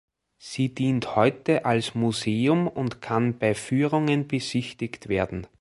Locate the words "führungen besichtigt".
3.53-5.09